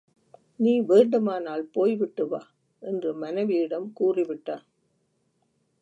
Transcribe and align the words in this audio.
நீ 0.59 0.79
வேண்டுமானால் 0.81 1.63
போய் 1.73 1.95
விட்டு 1.95 2.27
வா, 2.27 2.41
என்று 2.81 3.13
மனைவியிடம் 3.13 3.93
கூறுவிட்டான். 3.99 4.65